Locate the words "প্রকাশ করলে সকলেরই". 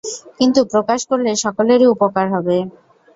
0.73-1.87